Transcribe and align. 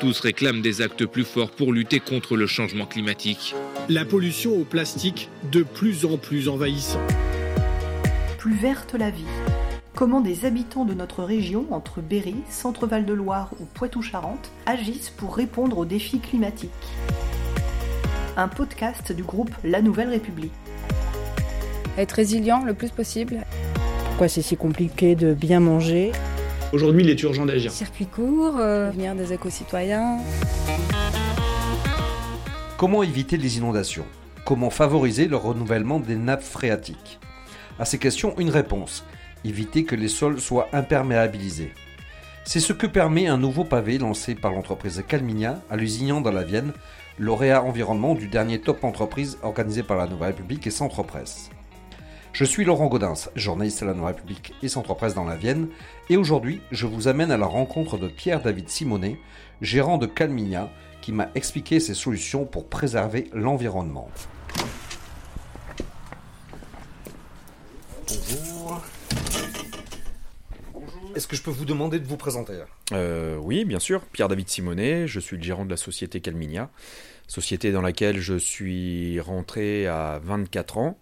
Tous 0.00 0.18
réclament 0.20 0.62
des 0.62 0.80
actes 0.80 1.04
plus 1.04 1.26
forts 1.26 1.50
pour 1.50 1.74
lutter 1.74 2.00
contre 2.00 2.34
le 2.34 2.46
changement 2.46 2.86
climatique. 2.86 3.54
La 3.90 4.06
pollution 4.06 4.58
au 4.58 4.64
plastique 4.64 5.28
de 5.52 5.62
plus 5.62 6.06
en 6.06 6.16
plus 6.16 6.48
envahissant. 6.48 7.02
Plus 8.38 8.54
verte 8.54 8.94
la 8.94 9.10
vie. 9.10 9.26
Comment 9.94 10.22
des 10.22 10.46
habitants 10.46 10.86
de 10.86 10.94
notre 10.94 11.22
région, 11.22 11.66
entre 11.70 12.00
Berry, 12.00 12.36
Centre-Val 12.48 13.04
de 13.04 13.12
Loire 13.12 13.50
ou 13.60 13.66
Poitou-Charentes, 13.66 14.50
agissent 14.64 15.10
pour 15.10 15.36
répondre 15.36 15.76
aux 15.76 15.84
défis 15.84 16.20
climatiques? 16.20 16.70
Un 18.38 18.48
podcast 18.48 19.12
du 19.12 19.22
groupe 19.22 19.54
La 19.64 19.82
Nouvelle 19.82 20.08
République. 20.08 20.54
Être 21.98 22.12
résilient 22.12 22.64
le 22.64 22.72
plus 22.72 22.88
possible. 22.88 23.44
Pourquoi 24.06 24.28
c'est 24.28 24.40
si 24.40 24.56
compliqué 24.56 25.14
de 25.14 25.34
bien 25.34 25.60
manger? 25.60 26.12
Aujourd'hui, 26.72 27.02
il 27.02 27.10
est 27.10 27.20
urgent 27.24 27.46
d'agir. 27.46 27.72
Circuit 27.72 28.06
court, 28.06 28.56
euh, 28.58 28.90
venir 28.90 29.16
des 29.16 29.32
éco-citoyens. 29.32 30.18
Comment 32.76 33.02
éviter 33.02 33.36
les 33.36 33.58
inondations? 33.58 34.06
Comment 34.44 34.70
favoriser 34.70 35.26
le 35.26 35.36
renouvellement 35.36 35.98
des 35.98 36.14
nappes 36.14 36.44
phréatiques? 36.44 37.18
À 37.80 37.84
ces 37.84 37.98
questions, 37.98 38.34
une 38.38 38.50
réponse. 38.50 39.04
Éviter 39.44 39.82
que 39.82 39.96
les 39.96 40.08
sols 40.08 40.40
soient 40.40 40.68
imperméabilisés. 40.72 41.72
C'est 42.44 42.60
ce 42.60 42.72
que 42.72 42.86
permet 42.86 43.26
un 43.26 43.36
nouveau 43.36 43.64
pavé 43.64 43.98
lancé 43.98 44.36
par 44.36 44.52
l'entreprise 44.52 45.02
Calminia 45.08 45.60
à 45.70 45.76
Lusignan 45.76 46.20
dans 46.20 46.32
la 46.32 46.44
Vienne, 46.44 46.72
lauréat 47.18 47.64
environnement 47.64 48.14
du 48.14 48.28
dernier 48.28 48.60
top 48.60 48.84
entreprise 48.84 49.38
organisé 49.42 49.82
par 49.82 49.96
la 49.96 50.06
Nouvelle 50.06 50.28
République 50.28 50.68
et 50.68 50.70
Centre 50.70 51.02
Presse. 51.02 51.50
Je 52.32 52.44
suis 52.44 52.64
Laurent 52.64 52.86
Gaudens, 52.86 53.28
journaliste 53.34 53.82
à 53.82 53.86
la 53.86 53.92
Nouvelle 53.92 54.14
République 54.14 54.54
et 54.62 54.68
Centre 54.68 54.94
Presse 54.94 55.14
dans 55.14 55.24
la 55.24 55.36
Vienne, 55.36 55.68
et 56.08 56.16
aujourd'hui, 56.16 56.60
je 56.70 56.86
vous 56.86 57.08
amène 57.08 57.32
à 57.32 57.36
la 57.36 57.46
rencontre 57.46 57.98
de 57.98 58.06
Pierre-David 58.06 58.68
Simonet, 58.68 59.18
gérant 59.60 59.98
de 59.98 60.06
Calminia, 60.06 60.70
qui 61.02 61.12
m'a 61.12 61.28
expliqué 61.34 61.80
ses 61.80 61.94
solutions 61.94 62.44
pour 62.44 62.68
préserver 62.68 63.28
l'environnement. 63.32 64.08
Bonjour. 68.06 68.80
Est-ce 71.16 71.26
que 71.26 71.34
je 71.34 71.42
peux 71.42 71.50
vous 71.50 71.64
demander 71.64 71.98
de 71.98 72.06
vous 72.06 72.16
présenter 72.16 72.54
euh, 72.92 73.36
Oui, 73.36 73.64
bien 73.64 73.80
sûr. 73.80 74.02
Pierre-David 74.06 74.48
Simonet, 74.48 75.08
je 75.08 75.18
suis 75.18 75.36
le 75.36 75.42
gérant 75.42 75.64
de 75.64 75.70
la 75.70 75.76
société 75.76 76.20
Calminia, 76.20 76.70
société 77.26 77.72
dans 77.72 77.82
laquelle 77.82 78.18
je 78.18 78.36
suis 78.36 79.20
rentré 79.20 79.88
à 79.88 80.20
24 80.22 80.78
ans. 80.78 80.98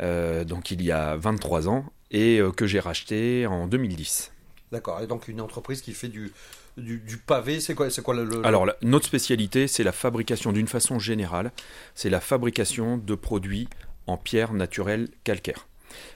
Euh, 0.00 0.44
donc 0.44 0.70
il 0.70 0.82
y 0.82 0.92
a 0.92 1.16
23 1.16 1.68
ans, 1.68 1.84
et 2.10 2.38
euh, 2.38 2.50
que 2.50 2.66
j'ai 2.66 2.80
racheté 2.80 3.46
en 3.46 3.66
2010. 3.66 4.32
D'accord, 4.72 5.00
et 5.00 5.06
donc 5.06 5.28
une 5.28 5.40
entreprise 5.40 5.82
qui 5.82 5.92
fait 5.92 6.08
du, 6.08 6.32
du, 6.76 7.16
pavé, 7.18 7.60
c'est 7.60 7.74
quoi, 7.74 7.90
c'est 7.90 8.02
quoi 8.02 8.14
le, 8.14 8.46
Alors 8.46 8.70
notre 8.82 9.06
spécialité, 9.06 9.66
c'est 9.66 9.82
la 9.82 9.92
fabrication 9.92 10.52
d'une 10.52 10.68
façon 10.68 10.98
générale, 10.98 11.50
c'est 11.94 12.10
la 12.10 12.20
fabrication 12.20 12.96
de 12.96 13.14
produits 13.14 13.68
en 14.06 14.16
pierre 14.16 14.52
naturelle 14.52 15.08
calcaire. 15.24 15.66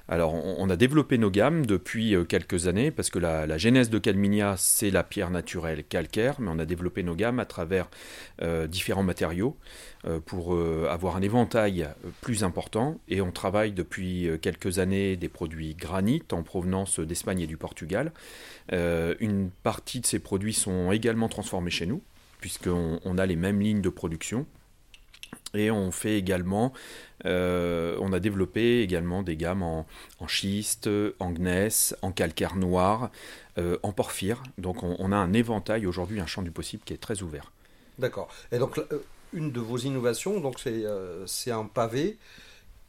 Alors, 0.09 0.35
on, 0.35 0.69
a 0.69 0.77
développé 0.77 1.17
nos 1.17 1.31
gammes 1.31 1.65
depuis 1.65 2.15
euh, 2.15 2.25
quelques 2.25 2.67
années 2.67 2.91
parce 2.91 3.09
que 3.09 3.19
la, 3.19 3.59
genèse 3.59 3.89
de 3.89 3.99
Calminia, 3.99 4.55
c'est 4.59 4.91
la 4.91 5.03
pierre 5.03 5.31
naturelle 5.31 5.85
calcaire, 5.85 6.41
mais 6.41 6.51
on 6.51 6.59
a 6.59 6.67
développé 6.67 7.03
nos 7.03 7.15
gammes 7.15 7.41
à 7.41 7.47
travers 7.47 7.89
euh, 8.43 8.67
différents 8.67 9.03
matériaux 9.03 9.57
euh, 10.07 10.21
pour 10.21 10.55
avoir 10.91 11.17
un 11.17 11.23
éventail 11.23 11.89
plus 12.21 12.45
important. 12.45 13.01
Et 13.09 13.21
on 13.21 13.31
travaille 13.31 13.73
depuis 13.73 14.29
quelques 14.43 14.79
années 14.79 15.17
des 15.17 15.29
produits 15.29 15.75
granit 15.75 16.23
en 16.33 16.43
provenance 16.43 17.01
d'Espagne 17.01 17.41
et 17.41 17.47
du 17.47 17.57
Portugal. 17.57 18.13
une 18.71 19.51
partie 19.63 20.01
de 20.01 20.07
ces 20.07 20.19
produits 20.19 20.53
sont 20.53 20.93
également 20.93 21.29
transformés 21.29 21.71
chez 21.71 21.87
nous, 21.87 22.03
puisqu'on 22.41 23.19
a 23.19 23.27
les 23.27 23.37
mêmes 23.37 23.61
lignes 23.61 23.83
de 23.83 23.89
production. 23.89 24.47
Et 25.55 25.71
on 25.71 25.91
fait 25.91 26.19
également, 26.19 26.73
euh, 27.27 27.97
on 28.01 28.13
a 28.13 28.21
développé 28.21 28.81
également 28.81 29.23
des 29.23 29.37
gammes 29.37 29.63
en, 29.63 29.87
schiste, 30.27 30.89
en 31.19 31.31
gneiss, 31.31 31.97
en 32.03 32.13
calcaire 32.13 32.57
noir, 32.57 33.11
euh, 33.59 33.79
en 33.83 33.93
porphyre. 33.93 34.43
Donc 34.59 34.83
on, 34.83 35.13
a 35.13 35.17
un 35.17 35.33
éventail 35.33 35.87
aujourd'hui, 35.87 36.21
un 36.21 36.27
champ 36.27 36.43
du 36.43 36.51
possible 36.51 36.83
qui 36.85 36.95
est 36.95 36.99
très 36.99 37.23
ouvert. 37.23 37.53
D'accord. 37.99 38.29
Et 38.53 38.59
donc 38.59 38.79
euh, 38.79 39.05
une 39.33 39.53
de 39.53 39.61
vos 39.61 39.79
innovations, 39.79 40.41
donc 40.41 40.61
c'est 41.27 41.51
un 41.51 41.65
pavé 41.65 42.19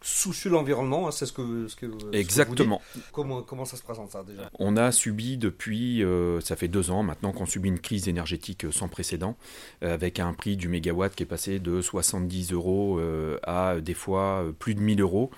soucieux 0.06 0.52
de 0.52 0.56
l'environnement, 0.56 1.08
hein, 1.08 1.12
c'est 1.12 1.26
ce 1.26 1.34
que, 1.34 1.68
ce 1.68 1.76
que 1.76 1.88
Exactement. 2.16 2.80
comment, 3.12 3.42
comment 3.42 3.66
ça 3.66 3.76
se 3.76 3.82
présente 3.82 4.12
ça 4.12 4.24
déjà? 4.24 4.52
On 4.60 4.78
a 4.78 4.92
subi 4.92 5.38
depuis, 5.38 6.04
euh, 6.04 6.40
ça 6.42 6.56
fait 6.56 6.68
deux 6.68 6.92
ans 6.92 7.02
maintenant 7.02 7.32
qu'on 7.32 7.48
subit 7.48 7.70
une 7.70 7.80
crise 7.80 8.08
énergétique 8.08 8.68
sans 8.72 8.88
précédent, 8.88 9.36
euh, 9.84 9.94
avec 9.94 10.20
un 10.20 10.34
prix 10.34 10.58
du 10.58 10.70
mégawatt 10.70 11.14
qui 11.16 11.24
est 11.24 11.26
passé 11.26 11.58
de 11.58 11.82
70 11.82 12.54
euros 12.54 13.00
euh, 13.00 13.40
à 13.44 13.80
des 13.82 13.96
fois 13.96 14.46
plus 14.60 14.76
de 14.76 14.80
1000 14.80 15.02
euros. 15.02 15.32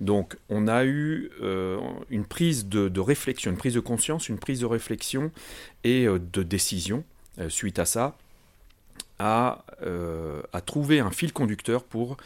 Donc 0.00 0.38
on 0.48 0.66
a 0.66 0.84
eu 0.86 1.30
une 2.08 2.24
prise 2.24 2.66
de, 2.66 2.88
de, 2.88 3.00
réflexion, 3.00 3.50
une 3.50 3.58
prise 3.58 3.74
de 3.74 3.80
conscience, 3.80 4.28
une 4.30 4.38
prise 4.38 4.60
de 4.60 4.66
réflexion 4.66 5.30
et 5.84 6.06
de 6.06 6.42
décision 6.42 7.04
suite 7.48 7.78
à 7.78 7.84
ça. 7.84 8.16
À, 9.22 9.66
à 10.54 10.60
trouver 10.62 11.00
un 11.00 11.10
fil 11.10 11.34
conducteur 11.34 11.84
pour 11.84 12.16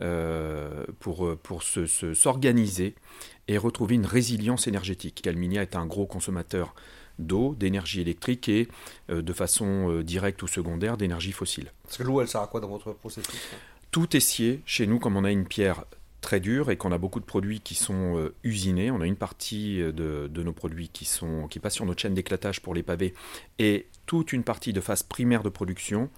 euh, 0.00 0.84
pour, 1.00 1.26
euh, 1.26 1.38
pour 1.40 1.62
s'organiser 1.62 2.94
et 3.46 3.58
retrouver 3.58 3.94
une 3.94 4.06
résilience 4.06 4.66
énergétique. 4.66 5.20
Calminia 5.22 5.60
est 5.60 5.76
un 5.76 5.84
gros 5.84 6.06
consommateur 6.06 6.74
d'eau, 7.18 7.54
d'énergie 7.54 8.00
électrique 8.00 8.48
et 8.48 8.68
euh, 9.10 9.20
de 9.20 9.32
façon 9.34 10.00
directe 10.00 10.42
ou 10.42 10.48
secondaire 10.48 10.96
d'énergie 10.96 11.30
fossile. 11.30 11.72
Parce 11.84 11.98
que 11.98 12.04
l'eau, 12.04 12.22
elle 12.22 12.28
sert 12.28 12.40
à 12.40 12.46
quoi 12.46 12.60
dans 12.60 12.68
votre 12.68 12.94
processus 12.94 13.38
Tout 13.90 14.16
est 14.16 14.20
scié 14.20 14.62
chez 14.64 14.86
nous, 14.86 14.98
comme 14.98 15.16
on 15.16 15.24
a 15.24 15.30
une 15.30 15.46
pierre 15.46 15.84
très 16.22 16.40
dure 16.40 16.70
et 16.70 16.76
qu'on 16.76 16.90
a 16.90 16.98
beaucoup 16.98 17.20
de 17.20 17.26
produits 17.26 17.60
qui 17.60 17.74
sont 17.74 18.30
usinés. 18.42 18.90
On 18.90 19.02
a 19.02 19.06
une 19.06 19.16
partie 19.16 19.78
de, 19.78 20.28
de, 20.28 20.42
nos 20.42 20.52
produits 20.52 20.88
qui, 20.88 21.04
sont, 21.04 21.48
qui 21.48 21.58
passent 21.58 21.74
sur 21.74 21.84
notre 21.84 22.00
chaîne 22.00 22.14
d'éclatage 22.14 22.62
pour 22.62 22.74
les 22.74 22.82
pavés 22.82 23.12
et 23.58 23.86
toute 24.12 24.34
une 24.34 24.44
partie 24.44 24.74
de 24.74 24.82
phase 24.82 25.02
primaire 25.02 25.42
de 25.42 25.48
production 25.48 26.10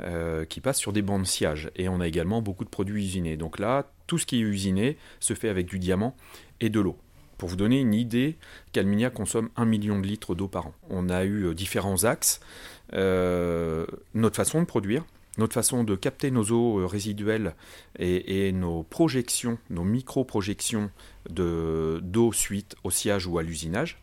euh, 0.00 0.44
qui 0.44 0.60
passe 0.60 0.78
sur 0.78 0.92
des 0.92 1.00
bancs 1.00 1.22
de 1.22 1.26
sciage. 1.28 1.70
Et 1.76 1.88
on 1.88 2.00
a 2.00 2.08
également 2.08 2.42
beaucoup 2.42 2.64
de 2.64 2.68
produits 2.68 3.04
usinés. 3.04 3.36
Donc 3.36 3.60
là, 3.60 3.88
tout 4.08 4.18
ce 4.18 4.26
qui 4.26 4.38
est 4.38 4.40
usiné 4.40 4.98
se 5.20 5.32
fait 5.34 5.48
avec 5.48 5.66
du 5.66 5.78
diamant 5.78 6.16
et 6.58 6.70
de 6.70 6.80
l'eau. 6.80 6.96
Pour 7.38 7.48
vous 7.48 7.54
donner 7.54 7.78
une 7.78 7.94
idée, 7.94 8.36
Calminia 8.72 9.10
consomme 9.10 9.50
1 9.54 9.64
million 9.64 10.00
de 10.00 10.08
litres 10.08 10.34
d'eau 10.34 10.48
par 10.48 10.66
an. 10.66 10.74
On 10.90 11.08
a 11.08 11.22
eu 11.22 11.44
euh, 11.44 11.54
différents 11.54 12.02
axes. 12.02 12.40
Euh, 12.94 13.86
notre 14.14 14.34
façon 14.34 14.60
de 14.60 14.66
produire, 14.66 15.04
notre 15.38 15.54
façon 15.54 15.84
de 15.84 15.94
capter 15.94 16.32
nos 16.32 16.50
eaux 16.50 16.84
résiduelles 16.84 17.54
et, 18.00 18.50
nos 18.50 18.82
projections, 18.82 19.56
nos 19.70 19.84
micro-projections 19.84 20.90
d'eau 21.30 22.32
suite 22.32 22.74
au 22.82 22.90
sciage 22.90 23.28
ou 23.28 23.38
à 23.38 23.44
l'usinage. 23.44 24.02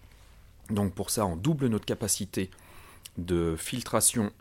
Donc 0.69 0.93
pour 0.93 1.09
ça, 1.09 1.25
on 1.25 1.35
double 1.35 1.67
notre 1.67 1.85
capacité 1.85 2.49
de 3.17 3.55
filtration 3.57 4.31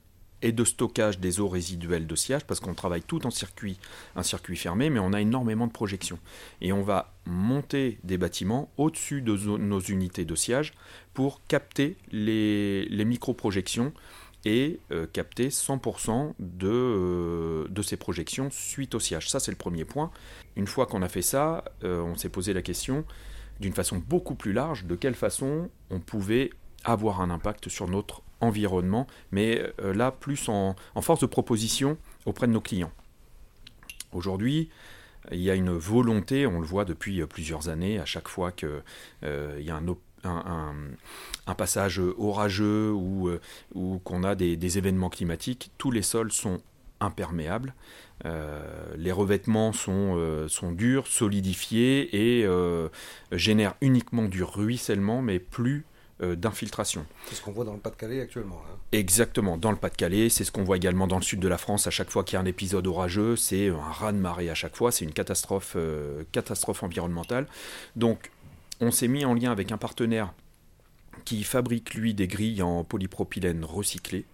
et 0.43 0.53
de 0.53 0.65
stockage 0.65 1.21
des 1.21 1.41
eaux 1.41 1.49
résiduelles 1.49 2.07
de 2.07 2.17
sciage, 2.17 2.45
parce 2.45 2.61
qu'on 2.61 2.75
travaille 2.75 3.03
tout 3.03 3.27
en 3.27 3.31
circuit, 3.31 3.79
un 4.17 4.23
circuit 4.23 4.57
fermé, 4.57 4.91
mais 4.91 4.99
on 4.99 5.13
a 5.13 5.21
énormément 5.21 5.67
de 5.67 5.73
projections. 5.73 6.19
Et 6.61 6.73
on 6.73 6.83
va 6.83 7.15
monter 7.27 7.99
des 8.03 8.19
bâtiments 8.19 8.71
au-dessus 8.77 9.23
de 9.23 9.37
nos 9.37 9.81
unités 9.81 10.25
de 10.25 10.35
sciage 10.35 10.73
pour 11.15 11.41
capter 11.47 11.97
les, 12.11 13.05
micro-projections 13.05 13.93
et 14.45 14.81
euh, 14.91 15.07
capter 15.07 15.51
100% 15.51 16.33
de, 16.41 16.69
euh, 16.69 17.69
de 17.69 17.83
ces 17.83 17.97
projections 17.97 18.49
suite 18.51 18.97
au 18.97 19.01
sciage. 19.01 19.31
Ça, 19.31 19.39
c'est 19.39 19.53
le 19.53 19.57
premier 19.57 19.85
point. 19.85 20.11
Une 20.57 20.67
fois 20.67 20.87
qu'on 20.87 21.03
a 21.03 21.09
fait 21.09 21.23
ça, 21.23 21.65
euh, 21.85 22.01
on 22.01 22.17
s'est 22.17 22.29
posé 22.29 22.53
la 22.53 22.63
question 22.63 23.05
d'une 23.61 23.73
façon 23.73 24.03
beaucoup 24.05 24.35
plus 24.35 24.53
large, 24.53 24.87
de 24.87 24.97
quelle 24.97 25.15
façon 25.15 25.71
on 25.91 26.01
pouvait 26.01 26.51
avoir 26.83 27.21
un 27.21 27.31
impact 27.31 27.69
sur 27.69 27.87
notre 27.87 28.23
environnement, 28.43 29.07
mais 29.31 29.63
euh, 29.81 29.95
là 29.95 30.11
plus 30.11 30.49
en, 30.49 30.77
force 31.01 31.21
de 31.21 31.27
proposition 31.27 31.97
auprès 32.27 32.47
de 32.47 32.53
nos 32.53 32.61
clients. 32.61 32.93
Aujourd'hui, 34.13 34.69
il 35.31 35.39
y 35.39 35.51
a 35.51 35.55
une 35.55 35.71
volonté, 35.71 36.47
on 36.47 36.61
le 36.61 36.67
voit 36.67 36.85
depuis 36.85 37.23
euh, 37.23 37.27
plusieurs 37.27 37.69
années, 37.69 37.99
à 37.99 38.05
chaque 38.05 38.29
fois 38.29 38.53
qu'il 38.53 38.83
euh, 39.25 39.61
y 39.61 39.71
a 39.71 39.81
un, 40.25 41.55
passage 41.57 42.01
orageux 42.19 42.91
ou, 42.93 43.31
ou 43.75 43.99
qu'on 44.05 44.25
a 44.25 44.35
des, 44.35 44.79
événements 44.79 45.11
climatiques, 45.11 45.71
tous 45.79 45.91
les 45.91 46.03
sols 46.03 46.33
sont 46.33 46.61
imperméables. 47.01 47.75
les 48.25 49.13
revêtements 49.13 49.73
sont, 49.73 50.47
durs, 50.73 51.09
solidifiés 51.09 52.41
et 52.41 52.47
génèrent 53.33 53.75
uniquement 53.81 54.25
du 54.25 54.45
ruissellement, 54.45 55.23
mais 55.23 55.41
plus 55.41 55.85
euh, 55.85 55.92
d'infiltration. 56.23 57.05
C'est 57.27 57.35
ce 57.35 57.43
qu'on 57.43 57.53
voit 57.53 57.65
dans 57.65 57.75
le 57.75 57.81
Pas-de-Calais 57.81 58.21
actuellement. 58.21 58.63
Exactement, 58.93 59.57
dans 59.57 59.71
le 59.71 59.77
Pas-de-Calais, 59.77 60.29
c'est 60.29 60.45
ce 60.45 60.53
qu'on 60.53 60.65
voit 60.65 60.77
également 60.77 61.07
dans 61.07 61.17
le 61.17 61.23
sud 61.23 61.41
de 61.41 61.49
la 61.49 61.59
France 61.59 61.87
à 61.87 61.91
chaque 61.91 62.11
fois 62.11 62.25
qu'il 62.25 62.35
y 62.35 62.37
a 62.37 62.41
un 62.41 62.47
épisode 62.47 62.87
orageux, 62.87 63.37
c'est 63.37 63.69
un 63.69 63.77
raz-de-marée 63.77 64.51
à 64.51 64.55
chaque 64.55 64.77
fois, 64.77 64.93
c'est 64.93 65.05
une 65.05 65.13
catastrophe, 65.13 65.75
euh, 65.77 66.25
catastrophe 66.33 66.83
environnementale. 66.83 67.47
Donc 67.97 68.31
on 68.81 68.91
s'est 68.91 69.09
mis 69.09 69.25
en 69.25 69.35
lien 69.35 69.53
avec 69.53 69.73
un 69.73 69.79
partenaire 69.79 70.33
qui 71.25 71.45
fabrique 71.45 71.95
lui 71.95 72.15
des 72.15 72.27
grilles 72.27 72.63
en 72.63 72.85
polypropylène 72.85 73.65
recyclé 73.65 74.25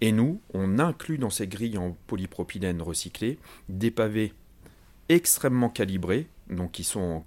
Et 0.00 0.12
nous, 0.12 0.40
on 0.52 0.78
inclut 0.78 1.18
dans 1.18 1.30
ces 1.30 1.46
grilles 1.46 1.78
en 1.78 1.96
polypropylène 2.06 2.80
recyclé 2.82 3.38
des 3.68 3.90
pavés 3.90 4.32
extrêmement 5.08 5.68
calibrés, 5.68 6.28
donc 6.48 6.72
qui 6.72 6.84
sont 6.84 7.24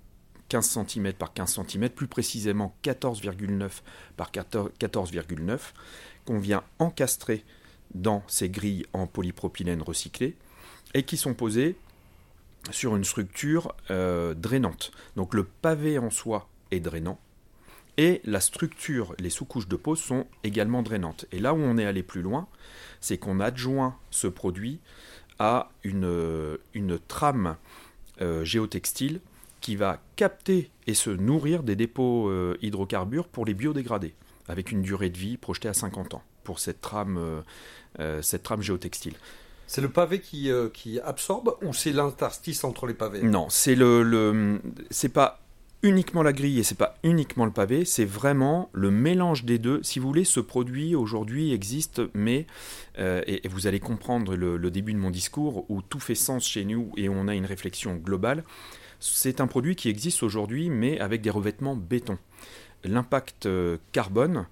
15 0.49 0.85
cm 0.87 1.13
par 1.13 1.33
15 1.33 1.61
cm, 1.67 1.89
plus 1.89 2.07
précisément 2.07 2.75
14,9 2.83 3.69
par 4.15 4.31
14,9, 4.31 5.59
qu'on 6.25 6.39
vient 6.39 6.63
encastrer 6.79 7.43
dans 7.93 8.23
ces 8.27 8.49
grilles 8.49 8.85
en 8.93 9.07
polypropylène 9.07 9.81
recyclé 9.81 10.35
et 10.93 11.03
qui 11.03 11.17
sont 11.17 11.33
posées 11.33 11.75
sur 12.71 12.95
une 12.95 13.03
structure 13.03 13.73
euh, 13.91 14.33
drainante. 14.33 14.91
Donc 15.15 15.33
le 15.33 15.43
pavé 15.43 15.99
en 15.99 16.09
soi 16.09 16.49
est 16.71 16.79
drainant 16.79 17.19
et 17.97 18.21
la 18.25 18.39
structure, 18.39 19.15
les 19.19 19.29
sous-couches 19.29 19.67
de 19.67 19.75
pose 19.75 19.99
sont 19.99 20.27
également 20.43 20.83
drainantes. 20.83 21.25
Et 21.31 21.39
là 21.39 21.53
où 21.53 21.57
on 21.57 21.77
est 21.77 21.85
allé 21.85 22.03
plus 22.03 22.21
loin, 22.21 22.47
c'est 23.01 23.17
qu'on 23.17 23.39
adjoint 23.39 23.97
ce 24.11 24.27
produit 24.27 24.79
à 25.39 25.71
une, 25.83 26.57
une 26.73 26.99
trame 26.99 27.57
euh, 28.21 28.43
géotextile 28.43 29.19
qui 29.67 29.75
va 29.75 29.99
capter 30.15 30.71
et 30.87 30.93
se 30.93 31.09
nourrir 31.09 31.61
des 31.61 31.75
dépôts 31.75 32.29
euh, 32.29 32.57
hydrocarbures 32.61 33.27
pour 33.27 33.45
les 33.45 33.53
biodégrader, 33.53 34.15
avec 34.47 34.71
une 34.71 34.81
durée 34.81 35.09
de 35.09 35.17
vie 35.17 35.35
projetée 35.35 35.67
à 35.67 35.73
50 35.73 36.13
ans 36.13 36.23
pour 36.45 36.59
cette 36.59 36.79
trame, 36.79 37.43
euh, 37.99 38.21
cette 38.21 38.43
trame 38.43 38.61
géotextile. 38.61 39.15
C'est 39.65 39.81
le 39.81 39.89
pavé 39.89 40.21
qui, 40.21 40.49
qui 40.73 41.01
absorbe 41.01 41.57
ou 41.61 41.73
c'est 41.73 41.91
l'interstice 41.91 42.63
entre 42.63 42.87
les 42.87 42.93
pavés? 42.93 43.21
Non, 43.23 43.47
c'est 43.49 43.75
le, 43.75 44.03
le 44.03 44.61
c'est 44.89 45.09
pas 45.09 45.41
uniquement 45.83 46.23
la 46.23 46.33
grille 46.33 46.59
et 46.59 46.63
c'est 46.63 46.77
pas 46.77 46.95
uniquement 47.03 47.45
le 47.45 47.51
pavé, 47.51 47.85
c'est 47.85 48.05
vraiment 48.05 48.69
le 48.73 48.91
mélange 48.91 49.45
des 49.45 49.59
deux. 49.59 49.81
Si 49.83 49.99
vous 49.99 50.07
voulez, 50.07 50.23
ce 50.23 50.39
produit 50.39 50.95
aujourd'hui 50.95 51.53
existe, 51.53 52.01
mais 52.13 52.47
et, 52.97 53.41
vous 53.47 53.67
allez 53.67 53.79
comprendre 53.79 54.35
le, 54.35 54.57
le, 54.57 54.71
début 54.71 54.93
de 54.93 54.97
mon 54.97 55.11
discours 55.11 55.69
où 55.69 55.83
tout 55.83 55.99
fait 55.99 56.15
sens 56.15 56.47
chez 56.47 56.65
nous 56.65 56.91
et 56.97 57.09
on 57.09 57.27
a 57.27 57.35
une 57.35 57.45
réflexion 57.45 57.95
globale. 57.95 58.43
C'est 58.99 59.41
un 59.41 59.47
produit 59.47 59.75
qui 59.75 59.89
existe 59.89 60.23
aujourd'hui, 60.23 60.69
mais 60.69 60.99
avec 60.99 61.21
des 61.21 61.29
revêtements 61.29 61.75
béton. 61.75 62.17
L'impact 62.83 63.45
euh, 63.45 63.77
carbone 63.91 64.47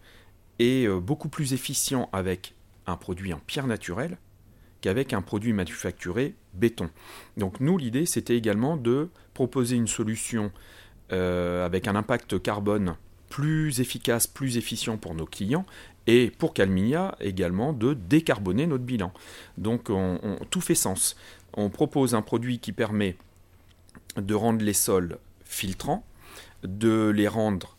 est 0.60 0.88
euh, 0.88 1.00
beaucoup 1.00 1.30
plus 1.30 1.54
efficient 1.54 2.10
avec 2.13 2.54
un 2.86 2.98
produit 2.98 3.33
en 3.33 3.39
pierre 3.39 3.68
naturelle 3.68 4.18
qu'avec 4.81 5.13
un 5.13 5.22
produit 5.22 5.54
manufacturé 5.54 6.36
béton. 6.54 6.89
Donc 7.38 7.60
nous, 7.60 7.77
l'idée, 7.77 8.06
c'était 8.06 8.38
également 8.38 8.77
de 8.77 9.10
proposer 9.33 9.75
une 9.75 9.88
solution 9.88 10.45
euh, 10.45 10.50
avec 11.11 11.87
un 11.87 11.95
impact 11.95 12.41
carbone 12.41 12.95
plus 13.29 13.79
efficace, 13.79 14.27
plus 14.27 14.57
efficient 14.57 14.97
pour 14.97 15.13
nos 15.15 15.25
clients, 15.25 15.65
et 16.07 16.29
pour 16.29 16.53
Calminia 16.53 17.15
également 17.19 17.73
de 17.73 17.93
décarboner 17.93 18.67
notre 18.67 18.83
bilan. 18.83 19.11
Donc 19.57 19.91
tout 20.49 20.61
fait 20.61 20.75
sens. 20.75 21.15
On 21.53 21.69
propose 21.69 22.15
un 22.15 22.21
produit 22.21 22.59
qui 22.59 22.71
permet 22.71 23.15
de 24.17 24.33
rendre 24.33 24.63
les 24.63 24.73
sols 24.73 25.17
filtrants, 25.43 26.05
de 26.63 27.09
les 27.09 27.27
rendre 27.27 27.75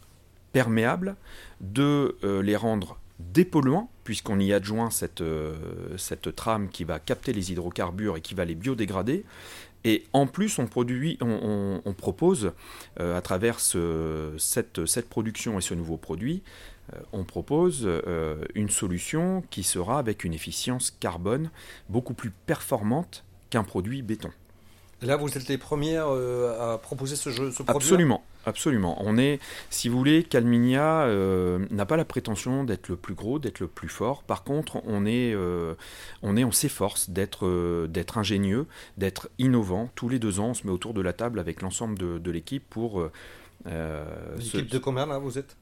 perméables, 0.53 1.17
de 1.61 2.17
euh, 2.25 2.43
les 2.43 2.57
rendre 2.57 2.99
dépolluants, 3.19 3.91
puisqu'on 4.05 4.39
y 4.39 4.53
adjoint 4.53 4.91
euh, 5.21 5.55
cette 5.97 6.35
trame 6.35 6.69
qui 6.69 6.85
va 6.85 6.99
capter 6.99 7.33
les 7.33 7.53
hydrocarbures 7.53 8.17
et 8.17 8.21
qui 8.21 8.35
va 8.35 8.45
les 8.45 8.55
biodégrader. 8.55 9.25
Et 9.87 10.05
en 10.13 10.27
plus, 10.27 10.59
on, 10.59 10.67
produit, 10.67 11.17
on, 11.23 11.95
propose, 11.97 12.53
euh, 13.01 13.17
à 13.17 13.23
travers 13.23 13.61
cette, 13.61 14.85
cette, 14.85 15.09
production 15.09 15.59
et 15.59 15.63
ce 15.63 15.75
nouveau 15.75 15.97
produit, 15.97 16.43
on 17.13 17.25
propose 17.25 17.89
une 18.55 18.69
solution 18.69 19.43
qui 19.51 19.63
sera 19.63 19.99
avec 19.99 20.25
une 20.25 20.35
efficience 20.35 20.93
carbone 21.01 21.51
beaucoup 21.89 22.15
plus 22.15 22.31
performante 22.31 23.25
qu'un 23.51 23.65
produit 23.65 24.03
béton. 24.03 24.31
Là, 25.03 25.17
vous 25.17 25.37
êtes 25.37 25.49
les 25.49 25.59
premières 25.59 26.09
euh, 26.09 26.75
à 26.75 26.79
proposer 26.79 27.17
ce, 27.17 27.31
jeu, 27.31 27.51
ce 27.51 27.63
produit 27.63 27.77
Absolument, 27.77 28.25
absolument. 28.47 28.97
On 29.01 29.19
est, 29.19 29.41
si 29.71 29.89
vous 29.89 29.99
voulez, 29.99 30.23
Calminia 30.23 31.03
euh, 31.03 31.67
n'a 31.71 31.85
pas 31.85 31.97
la 31.97 32.05
prétention 32.05 32.65
d'être 32.65 32.89
le 32.89 32.97
plus 32.97 33.15
gros, 33.15 33.39
d'être 33.39 33.61
le 33.61 33.67
plus 33.67 33.89
fort. 33.89 34.23
Par 34.23 34.45
contre, 34.45 34.81
on 34.87 35.05
est, 35.05 35.35
euh, 35.35 35.75
on 36.23 36.37
est, 36.37 36.45
on 36.45 36.53
s'efforce 36.53 37.11
d'être, 37.11 37.87
d'être 37.89 38.19
ingénieux, 38.19 38.67
d'être 38.97 39.29
innovant. 39.39 39.91
Tous 39.95 40.09
les 40.09 40.19
deux 40.19 40.41
ans, 40.41 40.49
on 40.49 40.55
se 40.55 40.67
met 40.67 40.73
autour 40.73 40.95
de 40.95 41.03
la 41.03 41.13
table 41.13 41.39
avec 41.39 41.61
l'ensemble 41.63 41.99
de, 41.99 42.31
l'équipe 42.31 42.65
pour. 42.71 43.03
L'équipe 43.67 44.71
de 44.71 44.79
combien 44.79 45.07
là 45.07 45.19
vous 45.19 45.39
êtes? 45.39 45.57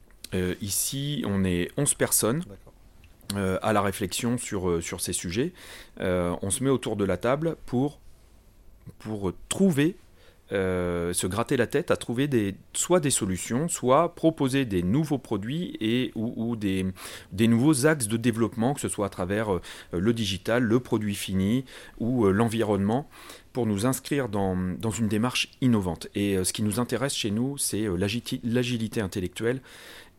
Ici, 0.61 1.23
on 1.27 1.43
est 1.43 1.69
11 1.77 1.93
personnes. 1.95 2.43
à 3.35 3.73
la 3.73 3.81
réflexion 3.81 4.37
sur, 4.37 4.81
sur 4.83 5.01
ces 5.01 5.13
sujets. 5.13 5.53
on 5.99 6.49
se 6.49 6.63
met 6.63 6.69
autour 6.69 6.95
de 6.95 7.03
la 7.05 7.17
table 7.17 7.57
pour 7.65 7.99
pour 8.99 9.33
trouver, 9.49 9.95
euh, 10.51 11.11
se 11.13 11.25
gratter 11.25 11.57
la 11.57 11.65
tête 11.65 11.89
à 11.89 11.97
trouver 11.97 12.27
des, 12.27 12.53
soit 12.73 12.99
des 12.99 13.09
solutions, 13.09 13.67
soit 13.67 14.13
proposer 14.13 14.65
des 14.65 14.83
nouveaux 14.83 15.17
produits 15.17 15.75
et, 15.81 16.11
ou, 16.13 16.55
des, 16.55 16.85
des, 17.31 17.47
nouveaux 17.47 17.87
axes 17.87 18.07
de 18.07 18.15
développement, 18.15 18.75
que 18.75 18.81
ce 18.81 18.87
soit 18.87 19.07
à 19.07 19.09
travers 19.09 19.55
euh, 19.55 19.61
le 19.91 20.13
digital, 20.13 20.61
le 20.61 20.79
produit 20.79 21.15
fini 21.15 21.65
ou 21.99 22.25
euh, 22.25 22.31
l'environnement, 22.31 23.09
pour 23.53 23.65
nous 23.65 23.87
inscrire 23.87 24.29
dans, 24.29 24.55
dans, 24.55 24.91
une 24.91 25.07
démarche 25.07 25.49
innovante. 25.61 26.09
Et 26.13 26.43
ce 26.43 26.53
qui 26.53 26.61
nous 26.61 26.79
intéresse 26.79 27.15
chez 27.15 27.31
nous, 27.31 27.57
c'est 27.57 27.87
l'agilité 28.43 29.01
intellectuelle 29.01 29.61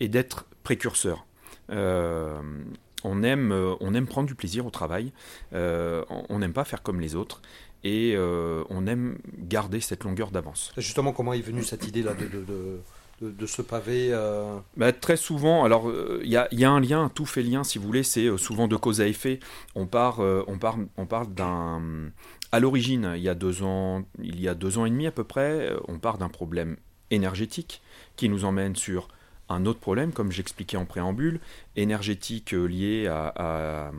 et 0.01 0.09
d'être 0.09 0.47
précurseur. 0.65 1.27
on 1.69 3.23
aime, 3.23 3.77
on 3.81 3.95
aime 3.95 4.07
prendre 4.07 4.27
du 4.27 4.35
plaisir 4.35 4.65
au 4.65 4.71
travail, 4.71 5.13
on 5.53 6.39
n'aime 6.39 6.55
pas 6.55 6.65
faire 6.65 6.83
comme 6.83 6.99
les 6.99 7.15
autres 7.15 7.43
et 7.85 8.15
euh, 8.15 8.65
on 8.71 8.87
aime 8.87 9.19
garder 9.39 9.81
cette 9.81 10.05
longueur 10.05 10.31
d'avance. 10.31 10.73
Justement, 10.77 11.13
comment 11.13 11.33
est 11.33 11.41
venue 11.41 11.63
cette 11.63 11.87
idée-là 11.87 12.15
de, 12.15 12.81
de, 13.21 13.47
ce 13.47 13.63
pavé 13.63 14.09
euh? 14.11 14.59
Bah, 14.77 14.93
Très 14.93 15.17
souvent, 15.17 15.65
alors 15.65 15.89
euh, 15.89 16.21
il 16.25 16.31
y, 16.31 16.37
a, 16.37 16.71
un 16.71 16.81
lien, 16.81 17.11
tout 17.15 17.27
fait 17.27 17.43
lien 17.43 17.65
si 17.65 17.79
vous 17.79 17.87
voulez, 17.87 18.03
c'est 18.03 18.37
souvent 18.37 18.69
de 18.69 18.77
cause 18.77 19.01
à 19.01 19.07
effet. 19.07 19.41
On, 19.75 19.87
part, 19.87 20.21
on, 20.21 20.59
part, 20.59 20.77
on 20.97 21.07
parle 21.07 21.33
d'un... 21.33 22.11
À 22.53 22.61
l'origine, 22.61 23.13
il 23.17 23.23
y 23.23 23.29
a 23.29 23.35
deux 23.35 23.63
ans, 23.63 24.05
il 24.23 24.41
y 24.41 24.49
a 24.49 24.55
deux 24.55 24.79
ans 24.79 24.87
et 24.87 24.91
demi 24.91 25.07
à 25.07 25.11
peu 25.11 25.25
près, 25.25 25.73
on 25.89 25.99
part 25.99 26.17
d'un 26.17 26.29
problème 26.29 26.77
énergétique 27.11 27.83
qui 28.17 28.29
nous 28.29 28.45
emmène 28.45 28.77
sur 28.77 29.09
un 29.49 29.67
autre 29.67 29.81
problème, 29.81 30.13
comme 30.13 30.33
j'expliquais 30.33 30.77
en 30.77 30.87
préambule, 30.87 31.41
énergétique 31.77 32.53
euh, 32.55 32.67
lié 32.67 33.07
à, 33.07 33.93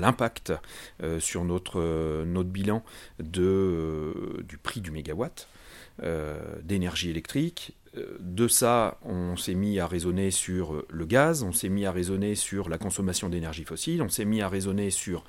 l'impact 0.00 0.52
euh, 1.02 1.20
sur 1.20 1.44
notre, 1.44 1.80
euh, 1.80 2.42
bilan 2.44 2.82
du 3.18 4.58
prix 4.62 4.80
du 4.80 4.90
mégawatt 4.90 5.48
d'énergie 6.62 7.10
électrique. 7.10 7.74
De 8.20 8.46
ça, 8.46 8.98
on 9.02 9.36
s'est 9.36 9.54
mis 9.54 9.80
à 9.80 9.88
raisonner 9.88 10.30
sur 10.30 10.84
le 10.88 11.06
gaz, 11.06 11.42
on 11.42 11.52
s'est 11.52 11.68
mis 11.68 11.86
à 11.86 11.90
raisonner 11.90 12.36
sur 12.36 12.68
la 12.68 12.78
consommation 12.78 13.28
d'énergie 13.28 13.64
fossile, 13.64 14.00
on 14.02 14.08
s'est 14.08 14.24
mis 14.24 14.40
à 14.40 14.48
raisonner 14.48 14.90
sur 14.90 15.24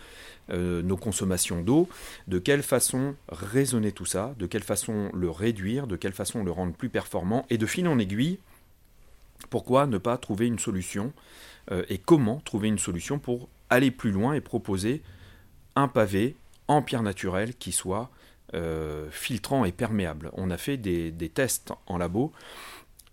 nos 0.50 0.96
consommations 0.96 1.64
d'eau, 1.64 1.90
de 2.28 2.38
quelle 2.38 2.62
façon 2.62 3.16
raisonner 3.30 3.92
tout 3.92 4.06
ça, 4.06 4.36
de 4.38 4.46
quelle 4.46 4.64
façon 4.64 5.10
le 5.16 5.32
réduire, 5.32 5.88
de 5.88 5.96
quelle 5.96 6.14
façon 6.14 6.44
le 6.44 6.52
rendre 6.52 6.74
plus 6.74 6.90
performant, 6.90 7.48
et 7.50 7.58
de 7.58 7.66
fil 7.66 7.88
en 7.88 7.98
aiguille, 7.98 8.38
pourquoi 9.50 9.88
ne 9.88 9.98
pas 9.98 10.18
trouver 10.18 10.48
une 10.48 10.60
solution 10.60 11.14
euh, 11.72 11.84
et 11.90 11.98
comment 11.98 12.40
trouver 12.42 12.68
une 12.68 12.80
solution 12.80 13.20
pour 13.20 13.50
aller 13.70 13.92
plus 13.92 14.12
loin 14.12 14.34
et 14.34 14.42
proposer 14.42 15.04
un 15.76 15.88
pavé 15.88 16.36
en 16.68 16.82
pierre 16.82 17.04
naturelle 17.04 17.56
qui 17.56 17.72
soit 17.72 18.10
euh, 18.54 19.10
filtrant 19.12 19.64
et 19.66 19.72
perméable. 19.72 20.32
On 20.34 20.50
a 20.50 20.58
fait 20.58 20.78
des, 20.78 21.14
tests 21.30 21.72
en 21.86 21.98
labo. 21.98 22.34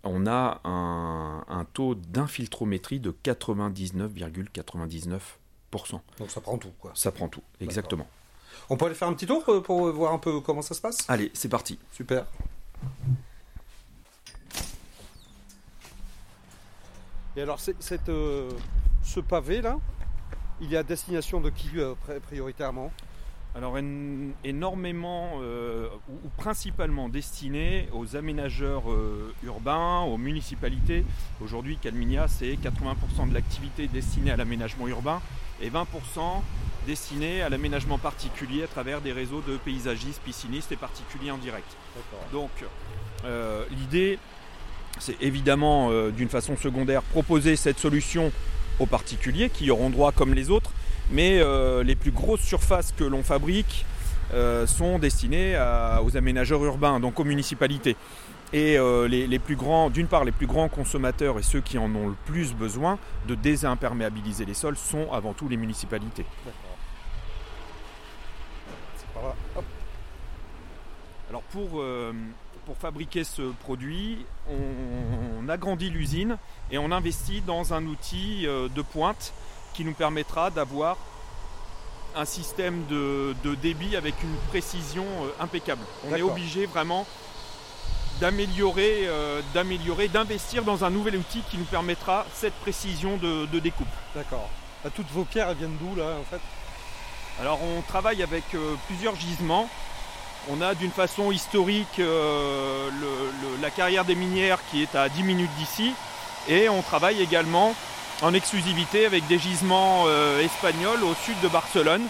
On 0.03 0.25
a 0.25 0.61
un, 0.63 1.65
taux 1.73 1.93
d'infiltrométrie 1.95 2.99
de 2.99 3.15
99,99%. 3.23 5.21
Donc 6.17 6.31
ça 6.31 6.41
prend 6.41 6.57
tout, 6.57 6.71
quoi. 6.79 6.91
Ça 6.95 7.11
prend 7.11 7.27
tout, 7.27 7.43
exactement. 7.61 8.07
On 8.69 8.77
peut 8.77 8.85
aller 8.85 8.95
faire 8.95 9.07
un 9.07 9.13
petit 9.13 9.27
tour 9.27 9.43
euh, 9.49 9.61
pour 9.61 9.91
voir 9.91 10.13
un 10.13 10.17
peu 10.17 10.39
comment 10.41 10.63
ça 10.63 10.73
se 10.73 10.81
passe? 10.81 10.97
Allez, 11.07 11.29
c'est 11.33 11.49
parti. 11.49 11.77
Super. 11.91 12.25
Et 17.37 17.41
alors, 17.41 17.59
cette, 17.59 18.09
euh, 18.09 18.49
ce 19.03 19.19
pavé-là, 19.19 19.77
il 20.59 20.73
est 20.73 20.77
à 20.77 20.81
destination 20.81 21.39
de 21.39 21.51
qui 21.51 21.69
euh, 21.75 21.93
prioritairement? 22.25 22.91
Alors 23.55 23.77
énormément 24.43 25.39
euh, 25.41 25.87
ou, 26.09 26.29
principalement 26.35 27.09
destiné 27.09 27.89
aux 27.91 28.15
aménageurs 28.15 28.83
urbains, 29.43 30.01
aux 30.01 30.17
municipalités. 30.17 31.05
Aujourd'hui, 31.41 31.77
Calminia, 31.77 32.27
c'est 32.27 32.53
80% 32.53 33.29
de 33.29 33.33
l'activité 33.33 33.87
destinée 33.87 34.29
à 34.29 34.35
l'aménagement 34.35 34.87
urbain 34.87 35.21
et 35.59 35.71
20% 35.71 35.85
destinée 36.85 37.41
à 37.41 37.49
l'aménagement 37.49 37.97
particulier 37.97 38.63
à 38.63 38.67
travers 38.67 39.01
des 39.01 39.11
réseaux 39.11 39.41
de 39.41 39.57
paysagistes, 39.57 40.21
piscinistes 40.21 40.71
et 40.71 40.77
particuliers 40.77 41.31
en 41.31 41.37
direct. 41.37 41.75
Donc 42.31 42.51
l'idée, 43.71 44.19
c'est 44.99 45.21
évidemment 45.21 45.89
euh, 45.91 46.11
d'une 46.11 46.29
façon 46.29 46.55
secondaire 46.57 47.01
proposer 47.01 47.55
cette 47.55 47.79
solution 47.79 48.31
aux 48.79 48.85
particuliers 48.85 49.49
qui 49.49 49.71
auront 49.71 49.89
droit 49.89 50.11
comme 50.11 50.33
les 50.33 50.49
autres, 50.49 50.71
mais 51.11 51.39
euh, 51.39 51.83
les 51.83 51.95
plus 51.95 52.11
grosses 52.11 52.41
surfaces 52.41 52.93
que 52.95 53.03
l'on 53.03 53.23
fabrique 53.23 53.85
euh, 54.33 54.67
sont 54.67 54.99
destinées 54.99 55.55
à- 55.55 56.01
aux 56.03 56.15
aménageurs 56.17 56.63
urbains, 56.63 56.99
donc 56.99 57.19
aux 57.19 57.23
municipalités. 57.23 57.95
Et 58.53 58.77
les, 59.09 59.27
les 59.27 59.39
plus 59.39 59.57
grands, 59.57 59.89
d'une 59.89 60.07
part, 60.07 60.23
les 60.23 60.31
plus 60.31 60.47
grands 60.47 60.69
consommateurs 60.69 61.37
et 61.37 61.43
ceux 61.43 61.59
qui 61.59 61.77
en 61.77 61.93
ont 61.93 62.07
le 62.07 62.15
plus 62.27 62.53
besoin 62.53 62.97
de 63.27 63.35
désimperméabiliser 63.35 64.45
les 64.45 64.53
sols 64.53 64.77
sont 64.77 65.11
avant 65.11 65.33
tout 65.33 65.49
les 65.49 65.57
municipalités. 65.57 66.23
Alors 71.29 71.41
pour, 71.51 71.83
pour 72.67 72.75
fabriquer 72.75 73.23
ce 73.23 73.43
produit, 73.63 74.17
on, 74.49 75.45
on 75.45 75.47
agrandit 75.47 75.89
l'usine 75.89 76.37
et 76.69 76.77
on 76.77 76.91
investit 76.91 77.39
dans 77.39 77.73
un 77.73 77.85
outil 77.85 78.45
euh, 78.45 78.67
de 78.67 78.81
pointe 78.81 79.33
qui 79.73 79.85
nous 79.85 79.93
permettra 79.93 80.49
d'avoir 80.49 80.97
un 82.13 82.25
système 82.25 82.85
de, 82.87 83.33
de 83.45 83.55
débit 83.55 83.95
avec 83.95 84.21
une 84.21 84.35
précision 84.49 85.05
euh, 85.05 85.29
impeccable. 85.39 85.81
On 86.09 86.13
est 86.13 86.21
obligé 86.21 86.65
vraiment 86.65 87.07
d'améliorer, 88.19 89.07
euh, 89.07 89.41
d'améliorer, 89.53 90.09
d'investir 90.09 90.65
dans 90.65 90.83
un 90.83 90.89
nouvel 90.89 91.15
outil 91.15 91.43
qui 91.49 91.57
nous 91.57 91.63
permettra 91.63 92.25
cette 92.33 92.55
précision 92.55 93.15
de, 93.15 93.45
de 93.45 93.59
découpe. 93.59 93.87
D'accord. 94.13 94.49
Toutes 94.93 95.09
vos 95.11 95.23
pierres, 95.23 95.49
elles 95.49 95.57
viennent 95.57 95.77
d'où 95.79 95.95
là 95.95 96.17
en 96.19 96.23
fait? 96.29 96.41
Alors 97.39 97.59
on 97.63 97.81
travaille 97.83 98.21
avec 98.23 98.43
euh, 98.55 98.75
plusieurs 98.87 99.15
gisements. 99.15 99.69
On 100.49 100.61
a 100.61 100.75
d'une 100.75 100.91
façon 100.91 101.31
historique 101.31 101.99
euh, 101.99 102.89
la 103.61 103.69
carrière 103.69 104.05
des 104.05 104.15
minières 104.15 104.59
qui 104.71 104.81
est 104.81 104.95
à 104.95 105.09
10 105.09 105.23
minutes 105.23 105.51
d'ici. 105.57 105.93
Et 106.47 106.69
on 106.69 106.81
travaille 106.81 107.21
également 107.21 107.75
en 108.21 108.33
exclusivité 108.33 109.05
avec 109.05 109.27
des 109.27 109.39
gisements 109.39 110.05
euh, 110.07 110.41
espagnols 110.41 111.03
au 111.03 111.13
sud 111.25 111.35
de 111.41 111.49
Barcelone, 111.49 112.03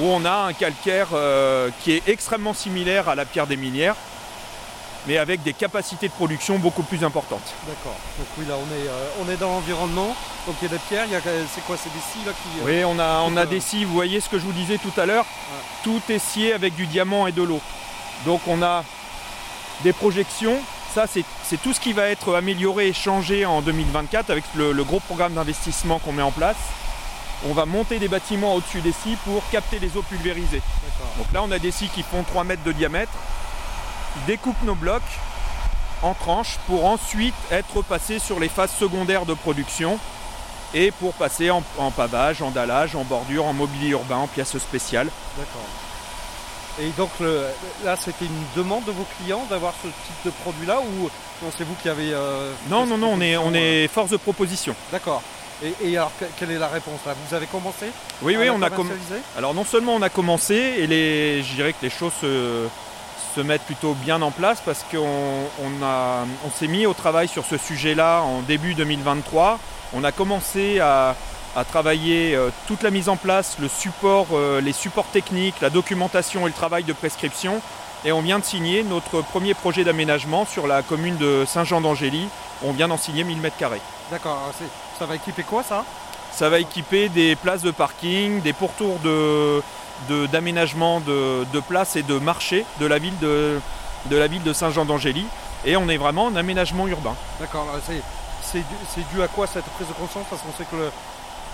où 0.00 0.04
on 0.04 0.24
a 0.24 0.48
un 0.48 0.52
calcaire 0.52 1.08
euh, 1.12 1.70
qui 1.80 1.92
est 1.92 2.08
extrêmement 2.08 2.54
similaire 2.54 3.08
à 3.08 3.14
la 3.14 3.24
pierre 3.24 3.46
des 3.46 3.56
minières, 3.56 3.94
mais 5.06 5.18
avec 5.18 5.42
des 5.42 5.52
capacités 5.52 6.08
de 6.08 6.12
production 6.12 6.58
beaucoup 6.58 6.82
plus 6.82 7.04
importantes. 7.04 7.54
D'accord. 7.66 7.96
Donc 8.18 8.26
oui, 8.38 8.44
là 8.48 8.54
on 8.56 8.66
est, 8.74 8.88
euh, 8.88 9.08
on 9.24 9.30
est 9.30 9.36
dans 9.36 9.50
l'environnement. 9.50 10.14
Donc 10.46 10.56
il 10.60 10.64
y 10.64 10.68
a 10.68 10.76
des 10.76 10.82
pierres, 10.88 11.06
y 11.10 11.14
a, 11.14 11.20
c'est 11.54 11.64
quoi 11.66 11.76
C'est 11.76 11.92
des 11.92 12.00
scies 12.00 12.24
là 12.26 12.32
qui. 12.32 12.60
euh, 12.60 12.64
Oui, 12.64 12.84
on 12.84 12.98
a, 12.98 13.20
on 13.26 13.36
a 13.36 13.42
euh, 13.42 13.46
des 13.46 13.60
scies, 13.60 13.84
vous 13.84 13.94
voyez 13.94 14.20
ce 14.20 14.28
que 14.28 14.38
je 14.38 14.44
vous 14.44 14.52
disais 14.52 14.78
tout 14.78 14.92
à 15.00 15.06
l'heure, 15.06 15.24
tout 15.84 16.00
est 16.08 16.18
scié 16.18 16.52
avec 16.52 16.74
du 16.74 16.86
diamant 16.86 17.26
et 17.26 17.32
de 17.32 17.42
l'eau. 17.42 17.60
Donc 18.24 18.40
on 18.46 18.62
a 18.62 18.84
des 19.82 19.92
projections, 19.92 20.56
ça 20.94 21.04
c'est 21.06 21.24
tout 21.62 21.72
ce 21.72 21.80
qui 21.80 21.92
va 21.92 22.08
être 22.08 22.34
amélioré 22.34 22.88
et 22.88 22.92
changé 22.92 23.44
en 23.44 23.60
2024 23.62 24.30
avec 24.30 24.44
le, 24.54 24.72
le 24.72 24.84
gros 24.84 25.00
programme 25.00 25.34
d'investissement 25.34 25.98
qu'on 25.98 26.12
met 26.12 26.22
en 26.22 26.32
place. 26.32 26.56
On 27.46 27.52
va 27.52 27.66
monter 27.66 27.98
des 27.98 28.08
bâtiments 28.08 28.54
au-dessus 28.54 28.80
des 28.80 28.92
scies 28.92 29.18
pour 29.26 29.42
capter 29.50 29.78
les 29.78 29.94
eaux 29.98 30.02
pulvérisées. 30.02 30.62
Donc 31.18 31.26
là 31.34 31.42
on 31.42 31.50
a 31.50 31.58
des 31.58 31.70
scies 31.70 31.90
qui 31.94 32.02
font 32.02 32.22
3 32.22 32.44
mètres 32.44 32.62
de 32.64 32.72
diamètre, 32.72 33.12
qui 34.20 34.26
découpent 34.26 34.62
nos 34.64 34.74
blocs 34.74 35.02
en 36.02 36.14
tranches 36.14 36.58
pour 36.66 36.84
ensuite 36.86 37.34
être 37.50 37.82
passés 37.82 38.18
sur 38.18 38.38
les 38.40 38.48
phases 38.48 38.72
secondaires 38.72 39.26
de 39.26 39.34
production 39.34 39.98
et 40.74 40.90
pour 40.90 41.14
passer 41.14 41.50
en, 41.50 41.62
en 41.78 41.90
pavage, 41.90 42.42
en 42.42 42.50
dallage, 42.50 42.94
en 42.96 43.04
bordure, 43.04 43.46
en 43.46 43.52
mobilier 43.52 43.90
urbain, 43.90 44.16
en 44.16 44.26
pièces 44.26 44.58
spéciales. 44.58 45.08
D'accord. 45.38 45.62
Et 46.78 46.90
donc 46.98 47.08
le- 47.20 47.46
là 47.84 47.96
c'était 47.98 48.26
une 48.26 48.44
demande 48.62 48.84
de 48.84 48.90
vos 48.92 49.06
clients 49.18 49.46
d'avoir 49.48 49.72
ce 49.82 49.86
type 49.88 50.24
de 50.26 50.30
produit 50.30 50.66
là 50.66 50.78
ou 50.80 51.08
c'est 51.56 51.64
vous 51.64 51.74
qui 51.82 51.88
avez. 51.88 52.12
euh, 52.12 52.52
Non, 52.68 52.84
non, 52.86 52.98
non, 52.98 53.12
on 53.14 53.20
est, 53.22 53.36
on 53.38 53.54
est 53.54 53.88
force 53.88 54.10
de 54.10 54.18
proposition. 54.18 54.74
D'accord. 54.92 55.22
Et, 55.64 55.72
et 55.88 55.96
alors 55.96 56.12
que- 56.20 56.26
quelle 56.38 56.50
est 56.50 56.58
la 56.58 56.68
réponse 56.68 57.00
là? 57.06 57.14
Vous 57.26 57.34
avez 57.34 57.46
commencé 57.46 57.86
Oui, 58.20 58.36
oui, 58.38 58.50
on 58.50 58.60
a 58.60 58.68
commencé. 58.68 58.98
Alors 59.38 59.54
non 59.54 59.64
seulement 59.64 59.94
on 59.94 60.02
a 60.02 60.10
commencé 60.10 60.54
et 60.54 60.86
les, 60.86 61.42
je 61.42 61.54
dirais 61.54 61.72
que 61.72 61.78
les 61.82 61.88
choses 61.90 62.12
se, 62.20 62.66
se 63.36 63.40
mettent 63.42 63.62
plutôt 63.66 63.92
bien 63.92 64.22
en 64.22 64.30
place 64.30 64.62
parce 64.64 64.82
qu'on 64.90 64.98
on 65.60 66.50
s'est 66.58 66.68
mis 66.68 66.86
au 66.86 66.94
travail 66.94 67.28
sur 67.28 67.44
ce 67.44 67.58
sujet-là 67.58 68.22
en 68.22 68.40
début 68.40 68.72
2023. 68.74 69.58
On 69.92 70.04
a 70.04 70.10
commencé 70.12 70.80
à, 70.80 71.14
à 71.54 71.64
travailler 71.64 72.34
euh, 72.34 72.48
toute 72.66 72.82
la 72.82 72.90
mise 72.90 73.10
en 73.10 73.16
place, 73.16 73.56
le 73.60 73.68
support, 73.68 74.28
euh, 74.32 74.62
les 74.62 74.72
supports 74.72 75.04
techniques, 75.12 75.60
la 75.60 75.68
documentation 75.68 76.46
et 76.46 76.50
le 76.50 76.54
travail 76.54 76.84
de 76.84 76.94
prescription. 76.94 77.60
Et 78.06 78.12
on 78.12 78.22
vient 78.22 78.38
de 78.38 78.44
signer 78.44 78.82
notre 78.84 79.20
premier 79.20 79.52
projet 79.52 79.84
d'aménagement 79.84 80.46
sur 80.46 80.66
la 80.66 80.80
commune 80.82 81.16
de 81.18 81.44
Saint-Jean-d'Angély. 81.46 82.28
On 82.64 82.72
vient 82.72 82.88
d'en 82.88 82.96
signer 82.98 83.22
1000 83.24 83.38
mètres 83.38 83.56
carrés. 83.58 83.80
D'accord. 84.10 84.38
alors 84.42 84.54
c'est- 84.58 84.98
Ça 84.98 85.04
va 85.04 85.14
équiper 85.16 85.42
quoi 85.42 85.62
ça? 85.62 85.84
Ça 86.32 86.48
va 86.48 86.58
équiper 86.58 87.10
des 87.10 87.36
places 87.36 87.62
de 87.62 87.70
parking, 87.70 88.40
des 88.40 88.54
pourtours 88.54 88.98
de- 89.00 89.62
d'aménagement 90.30 91.00
de, 91.00 91.44
de 91.52 91.60
places 91.60 91.96
et 91.96 92.02
de 92.02 92.18
marchés 92.18 92.64
de 92.80 92.86
la 92.86 92.98
ville 92.98 93.18
de, 93.18 93.60
de, 94.06 94.16
la 94.16 94.26
ville 94.26 94.42
de 94.42 94.52
Saint-Jean-d'Angély. 94.52 95.26
Et 95.64 95.76
on 95.76 95.88
est 95.88 95.96
vraiment 95.96 96.26
en 96.26 96.36
aménagement 96.36 96.86
urbain. 96.86 97.14
D'accord. 97.40 97.66
C'est 98.42 98.58
dû, 98.58 99.04
dû 99.14 99.22
à 99.22 99.28
quoi 99.28 99.46
cette 99.46 99.64
prise 99.64 99.88
de 99.88 99.92
conscience? 99.94 100.24
Parce 100.30 100.42
qu'on 100.42 100.52
sait 100.56 100.64
que 100.70 100.76
le- 100.76 100.90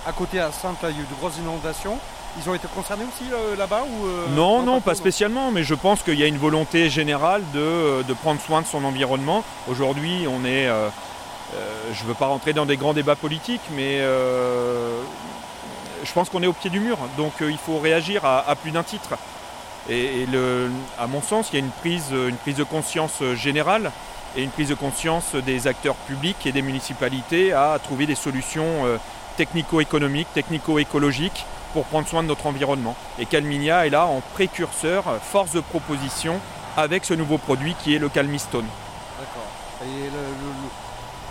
à 0.06 0.12
côté 0.12 0.40
à 0.40 0.50
Sainte, 0.52 0.76
il 0.82 0.88
y 0.88 0.98
a 0.98 1.02
eu 1.02 1.06
de 1.08 1.14
grosses 1.18 1.38
inondations. 1.38 1.96
Ils 2.42 2.48
ont 2.50 2.54
été 2.54 2.66
concernés 2.74 3.04
aussi 3.04 3.30
euh, 3.32 3.56
là-bas 3.56 3.84
ou 3.88 4.06
euh, 4.06 4.26
non, 4.34 4.62
non, 4.62 4.80
pas 4.80 4.94
spécialement, 4.94 5.50
mais 5.50 5.64
je 5.64 5.74
pense 5.74 6.02
qu'il 6.02 6.18
y 6.18 6.22
a 6.22 6.26
une 6.26 6.38
volonté 6.38 6.90
générale 6.90 7.42
de, 7.54 8.02
de 8.02 8.14
prendre 8.14 8.40
soin 8.40 8.62
de 8.62 8.66
son 8.66 8.84
environnement. 8.84 9.44
Aujourd'hui, 9.68 10.26
on 10.28 10.44
est. 10.44 10.66
euh, 10.66 10.88
euh, 11.54 11.92
je 11.94 12.02
ne 12.02 12.08
veux 12.08 12.14
pas 12.14 12.26
rentrer 12.26 12.52
dans 12.54 12.64
des 12.66 12.78
grands 12.78 12.94
débats 12.94 13.16
politiques, 13.16 13.60
mais 13.76 13.98
je 16.02 16.12
pense 16.12 16.28
qu'on 16.30 16.42
est 16.42 16.46
au 16.46 16.52
pied 16.52 16.70
du 16.70 16.80
mur. 16.80 16.98
Donc 17.16 17.40
euh, 17.40 17.50
il 17.50 17.58
faut 17.58 17.78
réagir 17.78 18.24
à, 18.24 18.54
plus 18.56 18.70
d'un 18.70 18.82
titre. 18.82 19.16
Et, 19.88 20.26
à 20.98 21.06
mon 21.06 21.22
sens, 21.22 21.48
il 21.50 21.54
y 21.54 21.56
a 21.56 21.64
une 21.64 21.70
prise, 21.70 22.12
une 22.12 22.36
prise 22.36 22.56
de 22.56 22.64
conscience 22.64 23.20
euh, 23.22 23.34
générale 23.34 23.90
et 24.36 24.42
une 24.42 24.50
prise 24.50 24.68
de 24.68 24.74
conscience 24.74 25.34
des 25.34 25.66
acteurs 25.66 25.94
publics 25.94 26.46
et 26.46 26.52
des 26.52 26.62
municipalités 26.62 27.52
à 27.52 27.78
trouver 27.82 28.06
des 28.06 28.14
solutions 28.14 28.86
euh, 28.86 28.98
technico-économiques, 29.36 30.28
technico-écologiques 30.34 31.46
pour 31.72 31.84
prendre 31.84 32.06
soin 32.06 32.22
de 32.22 32.28
notre 32.28 32.46
environnement. 32.46 32.96
Et 33.18 33.26
Calminia 33.26 33.86
est 33.86 33.90
là 33.90 34.06
en 34.06 34.20
précurseur, 34.34 35.08
euh, 35.08 35.18
force 35.18 35.52
de 35.52 35.60
proposition 35.60 36.40
avec 36.76 37.04
ce 37.04 37.14
nouveau 37.14 37.38
produit 37.38 37.74
qui 37.82 37.94
est 37.94 37.98
le 37.98 38.08
Calmistone. 38.08 38.66
D'accord. 39.18 39.48
Et 39.84 40.08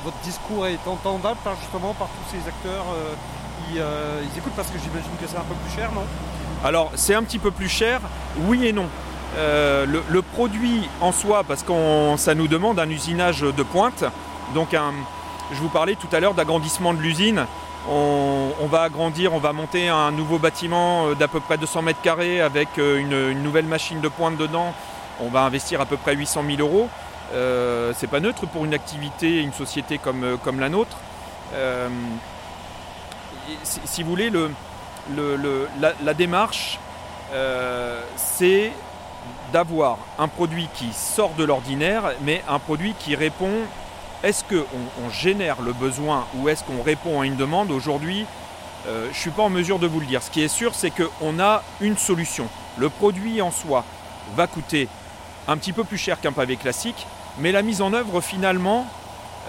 votre 0.04 0.18
discours 0.20 0.68
est 0.68 0.88
entendable 0.88 1.40
par, 1.44 1.56
justement 1.56 1.94
par 1.94 2.08
tous 2.10 2.36
ces 2.36 2.48
acteurs 2.48 2.86
euh, 2.94 3.14
ils, 3.70 3.80
euh, 3.80 4.22
ils 4.24 4.38
écoutent 4.38 4.56
parce 4.56 4.70
que 4.70 4.78
j'imagine 4.80 5.12
que 5.22 5.28
c'est 5.28 5.38
un 5.38 5.42
peu 5.42 5.56
plus 5.56 5.76
cher, 5.76 5.92
non? 5.94 6.04
Alors 6.64 6.92
c'est 6.96 7.16
un 7.16 7.24
petit 7.24 7.40
peu 7.40 7.52
plus 7.52 7.70
cher, 7.70 8.02
oui 8.48 8.68
et 8.68 8.74
non. 8.74 8.88
Euh, 9.38 9.86
le, 9.86 10.22
produit 10.22 10.90
en 11.00 11.12
soi, 11.12 11.44
parce 11.48 11.64
que 11.64 11.74
ça 12.18 12.36
nous 12.36 12.48
demande 12.48 12.80
un 12.80 12.90
usinage 12.90 13.42
de 13.42 13.64
pointe, 13.64 14.04
donc 14.54 14.76
je 15.52 15.60
vous 15.60 15.70
parlais 15.70 15.96
tout 15.96 16.08
à 16.12 16.20
l'heure 16.20 16.34
d'agrandissement 16.34 16.94
de 16.94 17.00
l'usine. 17.00 17.46
On, 17.90 18.68
va 18.70 18.84
agrandir, 18.84 19.34
on 19.34 19.40
va 19.40 19.54
monter 19.54 19.90
un 19.90 20.12
nouveau 20.12 20.38
bâtiment 20.38 21.08
euh, 21.08 21.16
d'à 21.16 21.28
peu 21.28 21.40
près 21.40 21.58
200 21.58 21.82
mètres 21.82 22.02
carrés 22.02 22.40
avec 22.40 22.78
une, 22.78 23.32
nouvelle 23.42 23.66
machine 23.66 24.02
de 24.02 24.08
pointe 24.08 24.38
dedans. 24.38 24.74
On 25.20 25.30
va 25.30 25.42
investir 25.44 25.82
à 25.82 25.86
peu 25.86 25.98
près 25.98 26.16
800 26.16 26.44
000 26.58 26.62
euros. 26.62 26.90
C'est 27.96 28.10
pas 28.10 28.20
neutre 28.20 28.46
pour 28.46 28.66
une 28.66 28.74
activité, 28.74 29.42
une 29.42 29.54
société 29.54 29.98
comme, 29.98 30.60
la 30.60 30.70
nôtre. 30.70 30.98
Et 31.54 31.90
si, 33.64 34.04
vous 34.04 34.10
voulez, 34.10 34.30
le, 34.30 34.52
le- 35.16 35.36
le- 35.36 35.68
la, 36.04 36.14
démarche, 36.14 36.80
euh, 37.34 38.02
c'est 38.16 38.72
d'avoir 39.54 39.98
un 40.20 40.28
produit 40.28 40.68
qui 40.74 40.92
sort 40.94 41.32
de 41.38 41.44
l'ordinaire, 41.44 42.14
mais 42.22 42.44
un 42.50 42.60
produit 42.60 42.94
qui 43.00 43.16
répond. 43.16 43.52
Est-ce 44.24 44.44
qu'on 44.44 44.66
on 45.04 45.10
génère 45.10 45.62
le 45.62 45.74
besoin 45.74 46.26
ou 46.36 46.48
est-ce 46.48 46.64
qu'on 46.64 46.84
répond 46.84 47.22
à 47.22 47.26
une 47.26 47.36
demande? 47.38 47.72
Aujourd'hui, 47.72 48.26
euh, 48.88 49.06
je 49.06 49.10
ne 49.10 49.14
suis 49.14 49.32
pas 49.32 49.42
en 49.44 49.50
mesure 49.50 49.80
de 49.80 49.88
vous 49.88 50.00
le 50.00 50.06
dire. 50.06 50.22
Ce 50.22 50.30
qui 50.30 50.44
est 50.44 50.48
sûr, 50.48 50.76
c'est 50.76 50.92
qu'on 50.92 51.40
a 51.40 51.64
une 51.82 51.98
solution. 51.98 52.48
Le 52.78 52.90
produit 52.90 53.42
en 53.42 53.50
soi 53.52 53.84
va 54.36 54.46
coûter 54.48 54.88
un 55.48 55.58
petit 55.58 55.74
peu 55.74 55.84
plus 55.84 55.98
cher 55.98 56.22
qu'un 56.22 56.32
pavé 56.32 56.56
classique, 56.56 57.08
mais 57.40 57.52
la 57.52 57.64
mise 57.64 57.82
en 57.82 57.94
œuvre 57.94 58.22
finalement 58.22 58.86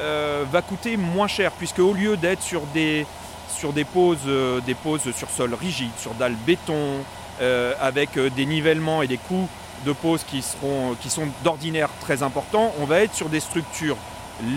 euh, 0.00 0.44
va 0.50 0.62
coûter 0.62 0.96
moins 0.96 1.28
cher, 1.28 1.52
puisque 1.52 1.78
au 1.78 1.92
lieu 1.92 2.16
d'être 2.16 2.42
sur 2.42 2.62
des, 2.72 3.06
sur 3.52 3.72
des 3.72 3.84
poses, 3.84 4.18
euh, 4.26 4.60
des 4.60 4.74
poses 4.74 5.12
sur 5.14 5.30
sol 5.30 5.54
rigide, 5.54 5.92
sur 5.98 6.14
dalle 6.14 6.34
béton, 6.46 7.04
euh, 7.40 7.72
avec 7.80 8.18
euh, 8.18 8.30
des 8.30 8.44
nivellements 8.46 9.02
et 9.02 9.06
des 9.06 9.16
coûts 9.16 9.48
de 9.86 9.92
pose 9.92 10.22
qui, 10.22 10.42
seront, 10.42 10.94
qui 11.00 11.10
sont 11.10 11.26
d'ordinaire 11.42 11.88
très 12.00 12.22
importants, 12.22 12.72
on 12.80 12.84
va 12.84 13.00
être 13.00 13.14
sur 13.14 13.28
des 13.28 13.40
structures 13.40 13.96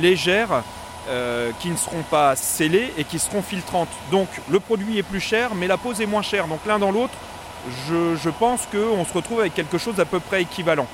légères 0.01 0.61
euh, 1.07 1.51
qui 1.61 1.69
ne 1.69 1.77
seront 1.77 2.03
pas 2.03 2.35
scellées 2.35 2.93
et 2.97 3.05
qui 3.05 3.17
seront 3.17 3.41
filtrantes. 3.41 3.89
Donc 4.11 4.27
le 4.49 4.59
produit 4.59 4.97
est 4.97 5.03
plus 5.03 5.21
cher, 5.21 5.55
mais 5.55 5.67
la 5.67 5.77
pose 5.77 6.01
est 6.01 6.05
moins 6.05 6.21
chère. 6.21 6.47
Donc 6.47 6.59
l'un 6.67 6.77
dans 6.77 6.91
l'autre, 6.91 7.13
je, 7.87 8.15
je 8.17 8.29
pense 8.29 8.67
qu'on 8.67 9.05
se 9.05 9.13
retrouve 9.13 9.39
avec 9.39 9.55
quelque 9.55 9.77
chose 9.77 9.95
d'à 9.95 10.05
peu 10.05 10.19
près 10.19 10.41
équivalent. 10.41 10.87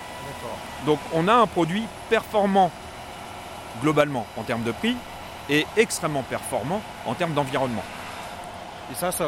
Donc 0.86 1.00
on 1.14 1.28
a 1.28 1.34
un 1.34 1.48
produit 1.48 1.84
performant 2.10 2.72
globalement 3.82 4.28
en 4.38 4.44
termes 4.44 4.64
de 4.64 4.72
prix 4.72 4.96
et 5.52 5.68
extrêmement 5.78 6.24
performant 6.24 6.82
en 7.06 7.14
termes 7.14 7.34
d'environnement. 7.34 7.84
Et 8.92 8.96
ça, 8.96 9.12
ça 9.12 9.26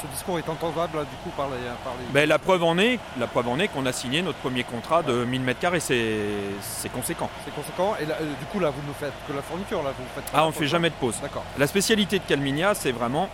ce 0.00 0.06
discours 0.08 0.38
est 0.38 0.48
entendable 0.48 0.98
du 0.98 1.16
coup 1.24 1.30
par 1.36 1.48
les. 1.48 1.56
Par 1.82 1.94
les... 1.98 2.12
Ben, 2.12 2.28
la 2.28 2.38
preuve 2.38 2.62
en 2.62 2.78
est, 2.78 3.00
la 3.18 3.26
preuve 3.26 3.48
en 3.48 3.58
est 3.58 3.66
qu'on 3.68 3.86
a 3.86 3.92
signé 3.92 4.22
notre 4.22 4.38
premier 4.38 4.62
contrat 4.62 5.02
de 5.02 5.24
1000 5.24 5.42
m2, 5.42 5.80
c'est 5.80 6.88
conséquent. 6.92 7.28
C'est 7.44 7.54
conséquent. 7.54 7.96
Et 8.00 8.04
du 8.04 8.46
coup 8.52 8.60
là, 8.60 8.70
vous 8.70 8.86
ne 8.86 8.92
faites 8.92 9.14
que 9.26 9.32
la 9.32 9.42
fourniture 9.42 9.82
là, 9.82 9.90
vous 9.98 10.04
faites. 10.14 10.30
Ah, 10.32 10.44
on 10.44 10.48
ne 10.48 10.52
fait 10.52 10.68
jamais 10.68 10.90
de 10.90 10.94
pause. 10.94 11.16
D'accord. 11.20 11.44
La 11.58 11.66
spécialité 11.66 12.18
de 12.18 12.24
Calminia, 12.24 12.74
c'est 12.74 12.92
vraiment 12.92 13.28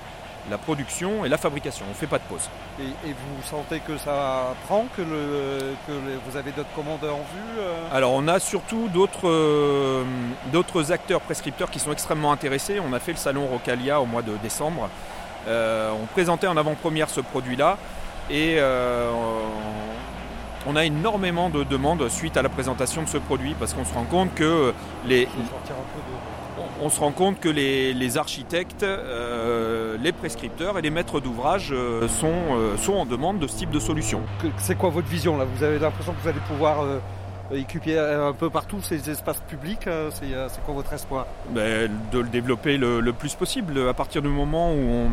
la 0.51 0.59
production 0.59 1.25
et 1.25 1.29
la 1.29 1.39
fabrication. 1.39 1.85
On 1.87 1.91
ne 1.91 1.95
fait 1.95 2.07
pas 2.07 2.19
de 2.19 2.25
pause. 2.25 2.49
Et, 2.81 2.85
vous 3.09 3.43
sentez 3.49 3.81
que 3.81 3.97
ça 3.99 4.55
prend, 4.67 4.87
que, 4.97 5.03
le, 5.03 5.75
que 5.87 5.93
vous 6.27 6.37
avez 6.37 6.53
d'autres 6.53 6.73
commandeurs 6.75 7.15
en 7.15 7.27
vue 7.35 7.61
euh 7.61 7.73
Alors 7.93 8.13
on 8.13 8.29
a 8.29 8.39
surtout 8.39 8.89
euh, 9.25 10.05
d'autres 10.53 10.93
acteurs 10.93 11.21
prescripteurs 11.21 11.71
qui 11.71 11.79
sont 11.79 11.93
extrêmement 11.93 12.33
intéressés. 12.33 12.81
On 12.81 12.93
a 12.93 12.99
fait 12.99 13.13
le 13.13 13.19
salon 13.19 13.47
Rocalia 13.47 14.01
au 14.01 14.07
mois 14.07 14.23
de 14.23 14.37
décembre. 14.43 14.89
Euh, 15.49 15.91
on 16.03 16.07
présentait 16.07 16.49
en 16.49 16.57
avant-première 16.57 17.09
ce 17.09 17.21
produit-là 17.21 17.79
et 18.31 18.59
on 20.69 20.75
a 20.75 20.85
énormément 20.85 21.49
de 21.49 21.63
demandes 21.63 22.09
suite 22.09 22.37
à 22.37 22.43
la 22.43 22.49
présentation 22.49 23.03
de 23.03 23.09
ce 23.09 23.19
produit 23.19 23.55
parce 23.59 23.73
qu'on 23.73 23.85
se 23.85 23.95
rend 23.95 24.05
compte 24.05 24.35
que 24.35 24.75
les 25.07 25.29
on 26.83 26.89
se 26.89 27.01
rend 27.01 27.13
compte 27.13 27.41
que 27.41 27.49
les, 27.49 28.19
architectes, 28.19 28.83
euh, 28.83 29.97
les 30.03 30.13
prescripteurs 30.13 30.79
et 30.79 30.83
les 30.83 30.91
maîtres 30.91 31.21
d'ouvrage 31.21 31.71
euh, 31.73 32.09
sont, 32.09 32.33
euh, 32.53 32.77
sont 32.77 32.95
en 32.95 33.07
demande 33.07 33.39
de 33.39 33.47
ce 33.47 33.57
type 33.57 33.71
de 33.71 33.81
solution. 33.81 34.23
C'est 34.59 34.77
quoi 34.77 34.91
votre 34.91 35.09
vision 35.09 35.37
là? 35.37 35.45
Vous 35.45 35.63
avez 35.63 35.79
l'impression 35.79 36.13
que 36.13 36.23
vous 36.23 36.29
allez 36.29 36.41
pouvoir 36.47 36.85
équiper 37.53 37.99
un 37.99 38.33
peu 38.33 38.51
partout 38.51 38.81
ces 38.83 39.09
espaces 39.09 39.41
publics 39.49 39.89
C'est 40.11 40.65
quoi 40.65 40.75
votre 40.75 40.93
espoir? 40.93 41.27
Ben, 41.51 41.91
De 42.13 42.19
le 42.19 42.29
développer 42.29 42.77
le, 42.77 43.13
plus 43.13 43.35
possible. 43.35 43.89
À 43.89 43.95
partir 43.95 44.23
du 44.23 44.29
moment 44.29 44.73
où 44.73 45.11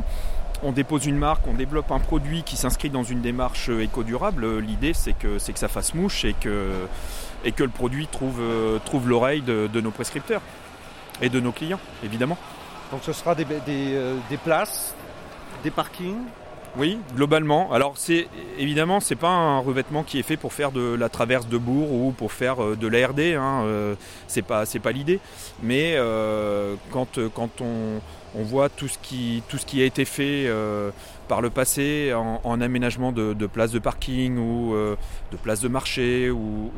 on, 0.64 0.72
dépose 0.72 1.06
une 1.06 1.18
marque, 1.18 1.48
on 1.48 1.54
développe 1.54 1.92
un 1.92 2.00
produit 2.00 2.44
qui 2.44 2.56
s'inscrit 2.56 2.90
dans 2.90 3.04
une 3.04 3.22
démarche 3.22 3.70
éco-durable, 3.70 4.60
l'idée 4.60 4.94
c'est 4.94 5.14
que, 5.14 5.38
que 5.38 5.60
ça 5.60 5.68
fasse 5.68 5.94
mouche 5.94 6.26
et 6.26 6.34
que, 6.34 6.72
et 7.46 7.52
que 7.52 7.64
le 7.64 7.70
produit 7.70 8.08
trouve, 8.08 8.42
trouve 8.86 9.08
l'oreille 9.08 9.42
de 9.42 9.82
nos 9.82 9.92
prescripteurs 9.92 10.42
et 11.22 11.30
de 11.30 11.40
nos 11.40 11.52
clients, 11.52 11.80
évidemment. 12.04 12.38
Donc 12.92 13.02
ce 13.04 13.14
sera 13.14 13.34
des, 13.36 13.46
euh, 13.70 14.18
places, 14.44 14.94
des 15.64 15.72
parkings 15.72 16.24
oui, 16.76 16.98
globalement. 17.16 17.72
Alors 17.72 18.00
c'est 18.00 18.28
évidemment 18.58 19.00
c'est 19.00 19.16
pas 19.16 19.30
un 19.30 19.60
revêtement 19.60 20.02
qui 20.02 20.18
est 20.18 20.24
fait 20.24 20.38
pour 20.38 20.54
faire 20.54 20.72
de 20.72 20.96
la 20.96 21.08
traverse 21.08 21.48
de 21.48 21.60
bourg 21.60 21.92
ou 21.94 22.12
pour 22.12 22.32
faire 22.32 22.64
euh, 22.64 22.76
de 22.76 22.88
l'ARD. 22.88 23.20
Hein, 23.20 23.62
euh, 23.66 23.94
c'est 24.28 24.42
pas 24.42 24.66
c'est 24.66 24.80
pas 24.80 24.92
l'idée. 24.92 25.20
Mais 25.62 25.96
quand 26.90 27.20
quand 27.36 27.62
on, 27.62 28.02
voit 28.36 28.70
tout 28.70 28.88
ce 28.88 28.98
qui 28.98 29.82
a 29.82 29.86
été 29.86 30.06
fait 30.06 30.50
par 31.28 31.42
le 31.42 31.50
passé 31.50 32.14
en, 32.14 32.62
aménagement 32.62 33.12
de, 33.12 33.48
places 33.48 33.72
de 33.72 33.80
parking 33.80 34.38
ou 34.38 34.74
de 34.74 35.38
places 35.38 35.62
de 35.62 35.68
marché 35.68 36.32
ou 36.32 36.72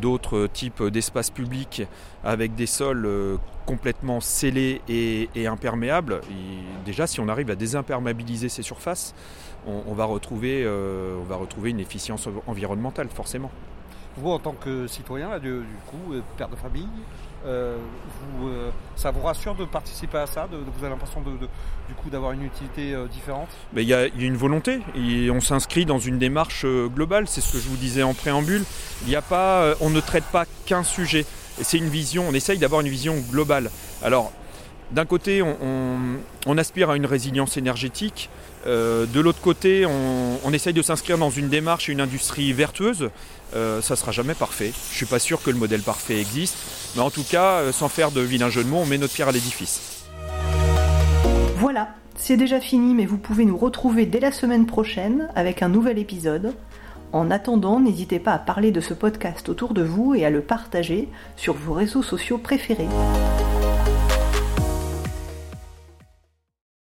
d'autres 0.00 0.48
types 0.52 0.82
d'espaces 0.82 1.30
publics 1.30 1.82
avec 2.24 2.54
des 2.54 2.66
sols 2.66 3.06
euh, 3.06 3.36
complètement 3.66 4.20
scellés 4.20 4.80
et, 4.88 5.46
imperméables, 5.46 6.20
déjà 6.84 7.06
si 7.06 7.20
on 7.20 7.28
arrive 7.28 7.50
à 7.50 7.54
désimperméabiliser 7.56 8.48
ces 8.48 8.62
surfaces, 8.62 9.14
on, 9.66 9.94
va, 9.94 10.04
retrouver, 10.04 10.62
euh, 10.64 11.16
on 11.18 11.64
une 11.64 11.80
efficience 11.80 12.28
environnementale 12.46 13.08
forcément. 13.08 13.50
Vous 14.16 14.30
en 14.30 14.38
tant 14.38 14.52
que 14.52 14.86
citoyen, 14.86 15.38
du, 15.40 15.62
coup, 15.88 16.14
euh, 16.14 16.20
père 16.36 16.48
de 16.48 16.54
famille, 16.54 16.86
vous, 17.44 18.50
ça 18.96 19.10
vous 19.10 19.22
rassure 19.22 19.54
de 19.54 19.64
participer 19.64 20.18
à 20.18 20.26
ça 20.26 20.48
de, 20.50 20.56
Vous 20.56 20.84
avez 20.84 20.92
l'impression 20.92 21.20
de, 21.20 21.30
du 21.88 21.94
coup 21.94 22.10
d'avoir 22.10 22.32
une 22.32 22.44
utilité 22.44 22.94
différente? 23.12 23.48
Il 23.76 23.82
y, 23.82 23.94
a 23.94 24.06
une 24.06 24.36
volonté 24.36 24.80
on 25.30 25.40
s'inscrit 25.40 25.86
dans 25.86 25.98
une 25.98 26.18
démarche 26.18 26.66
globale. 26.66 27.28
C'est 27.28 27.40
ce 27.40 27.52
que 27.52 27.58
je 27.58 27.68
vous 27.68 27.76
disais 27.76 28.02
en 28.02 28.14
préambule. 28.14 28.64
Il 29.06 29.14
a 29.14 29.22
pas, 29.22 29.74
on 29.80 29.90
ne 29.90 30.00
traite 30.00 30.24
pas 30.24 30.44
qu'un 30.64 30.82
sujet 30.82 31.24
c'est 31.62 31.78
une 31.78 31.88
vision, 31.88 32.26
on 32.28 32.34
essaye 32.34 32.58
d'avoir 32.58 32.80
une 32.80 32.88
vision 32.88 33.16
globale. 33.30 33.70
Alors, 34.02 34.32
d'un 34.92 35.04
côté, 35.04 35.42
on, 35.42 36.58
aspire 36.58 36.90
à 36.90 36.96
une 36.96 37.06
résilience 37.06 37.56
énergétique. 37.56 38.30
Euh, 38.66 39.06
de 39.06 39.20
l'autre 39.20 39.40
côté, 39.40 39.84
on, 39.86 40.52
essaye 40.52 40.72
de 40.72 40.82
s'inscrire 40.82 41.18
dans 41.18 41.30
une 41.30 41.48
démarche 41.48 41.88
et 41.88 41.92
une 41.92 42.00
industrie 42.00 42.52
vertueuse. 42.52 43.10
Euh, 43.54 43.82
ça 43.82 43.94
ne 43.94 43.98
sera 43.98 44.12
jamais 44.12 44.34
parfait. 44.34 44.72
Je 44.88 44.92
ne 44.92 44.96
suis 44.96 45.06
pas 45.06 45.18
sûr 45.18 45.42
que 45.42 45.50
le 45.50 45.56
modèle 45.56 45.82
parfait 45.82 46.20
existe. 46.20 46.56
Mais 46.94 47.02
en 47.02 47.10
tout 47.10 47.24
cas, 47.24 47.60
euh, 47.60 47.72
sans 47.72 47.88
faire 47.88 48.10
de 48.10 48.20
vilain 48.20 48.48
jeu 48.48 48.64
de 48.64 48.68
mots, 48.68 48.78
on 48.78 48.86
met 48.86 48.98
notre 48.98 49.14
pierre 49.14 49.28
à 49.28 49.32
l'édifice. 49.32 50.04
Voilà, 51.56 51.88
c'est 52.16 52.36
déjà 52.36 52.60
fini, 52.60 52.94
mais 52.94 53.06
vous 53.06 53.18
pouvez 53.18 53.44
nous 53.44 53.56
retrouver 53.56 54.06
dès 54.06 54.20
la 54.20 54.32
semaine 54.32 54.66
prochaine 54.66 55.28
avec 55.34 55.62
un 55.62 55.68
nouvel 55.68 55.98
épisode. 55.98 56.54
En 57.12 57.30
attendant, 57.30 57.80
n'hésitez 57.80 58.18
pas 58.18 58.32
à 58.32 58.38
parler 58.38 58.70
de 58.70 58.80
ce 58.80 58.94
podcast 58.94 59.48
autour 59.48 59.74
de 59.74 59.82
vous 59.82 60.14
et 60.14 60.24
à 60.24 60.30
le 60.30 60.42
partager 60.42 61.08
sur 61.36 61.54
vos 61.54 61.72
réseaux 61.72 62.02
sociaux 62.02 62.38
préférés. 62.38 62.88